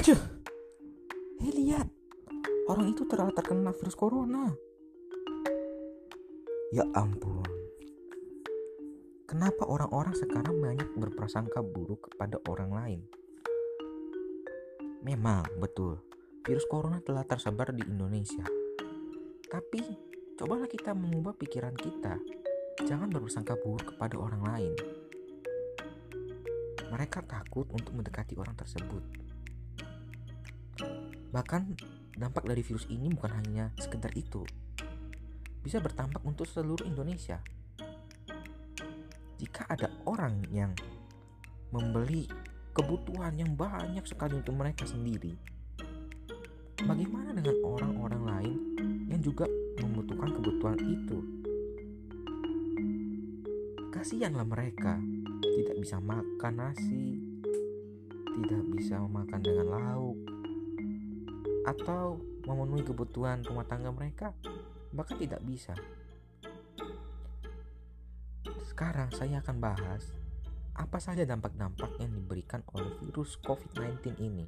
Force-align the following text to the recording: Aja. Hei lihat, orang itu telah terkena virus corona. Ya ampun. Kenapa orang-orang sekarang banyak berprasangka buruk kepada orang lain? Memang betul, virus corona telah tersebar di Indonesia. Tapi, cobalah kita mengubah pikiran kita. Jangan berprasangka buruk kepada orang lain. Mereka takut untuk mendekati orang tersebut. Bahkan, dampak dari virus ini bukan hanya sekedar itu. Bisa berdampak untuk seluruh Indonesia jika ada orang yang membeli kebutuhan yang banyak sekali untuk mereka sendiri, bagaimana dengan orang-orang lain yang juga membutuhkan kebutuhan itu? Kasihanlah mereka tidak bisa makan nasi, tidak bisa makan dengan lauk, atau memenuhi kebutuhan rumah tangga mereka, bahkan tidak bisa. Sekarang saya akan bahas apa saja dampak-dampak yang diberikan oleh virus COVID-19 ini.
Aja. 0.00 0.16
Hei 1.44 1.52
lihat, 1.60 1.84
orang 2.72 2.88
itu 2.88 3.04
telah 3.04 3.28
terkena 3.36 3.68
virus 3.68 3.92
corona. 3.92 4.48
Ya 6.72 6.88
ampun. 6.96 7.44
Kenapa 9.28 9.68
orang-orang 9.68 10.16
sekarang 10.16 10.56
banyak 10.56 10.88
berprasangka 10.96 11.60
buruk 11.60 12.08
kepada 12.08 12.40
orang 12.48 12.72
lain? 12.72 13.00
Memang 15.04 15.44
betul, 15.60 16.00
virus 16.48 16.64
corona 16.64 17.04
telah 17.04 17.28
tersebar 17.28 17.68
di 17.76 17.84
Indonesia. 17.84 18.48
Tapi, 19.52 19.84
cobalah 20.40 20.64
kita 20.64 20.96
mengubah 20.96 21.36
pikiran 21.36 21.76
kita. 21.76 22.16
Jangan 22.88 23.12
berprasangka 23.12 23.52
buruk 23.60 23.92
kepada 23.92 24.16
orang 24.16 24.48
lain. 24.48 24.72
Mereka 26.88 27.20
takut 27.28 27.68
untuk 27.68 27.92
mendekati 27.92 28.32
orang 28.40 28.56
tersebut. 28.56 29.28
Bahkan, 31.30 31.62
dampak 32.18 32.46
dari 32.46 32.62
virus 32.66 32.90
ini 32.90 33.10
bukan 33.10 33.32
hanya 33.38 33.70
sekedar 33.78 34.10
itu. 34.18 34.42
Bisa 35.62 35.78
berdampak 35.78 36.24
untuk 36.26 36.48
seluruh 36.50 36.84
Indonesia 36.88 37.38
jika 39.40 39.64
ada 39.72 39.88
orang 40.04 40.44
yang 40.52 40.76
membeli 41.72 42.28
kebutuhan 42.76 43.32
yang 43.40 43.56
banyak 43.56 44.04
sekali 44.04 44.36
untuk 44.36 44.52
mereka 44.52 44.84
sendiri, 44.84 45.32
bagaimana 46.84 47.32
dengan 47.32 47.56
orang-orang 47.64 48.22
lain 48.28 48.58
yang 49.08 49.24
juga 49.24 49.48
membutuhkan 49.80 50.28
kebutuhan 50.36 50.78
itu? 50.84 51.18
Kasihanlah 53.96 54.44
mereka 54.44 55.00
tidak 55.40 55.76
bisa 55.88 55.96
makan 56.04 56.54
nasi, 56.60 57.16
tidak 58.28 58.64
bisa 58.76 59.00
makan 59.00 59.40
dengan 59.40 59.66
lauk, 59.72 60.20
atau 61.64 62.20
memenuhi 62.48 62.84
kebutuhan 62.86 63.44
rumah 63.44 63.66
tangga 63.68 63.92
mereka, 63.92 64.32
bahkan 64.94 65.16
tidak 65.20 65.40
bisa. 65.44 65.74
Sekarang 68.64 69.12
saya 69.12 69.44
akan 69.44 69.56
bahas 69.60 70.14
apa 70.72 70.96
saja 70.96 71.28
dampak-dampak 71.28 72.00
yang 72.00 72.16
diberikan 72.16 72.64
oleh 72.72 72.88
virus 73.04 73.36
COVID-19 73.44 74.16
ini. 74.24 74.46